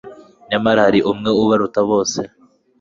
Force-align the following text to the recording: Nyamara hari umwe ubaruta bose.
Nyamara 0.49 0.79
hari 0.87 0.99
umwe 1.11 1.29
ubaruta 1.43 1.79
bose. 1.89 2.19